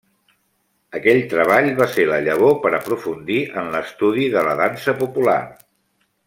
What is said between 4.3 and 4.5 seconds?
de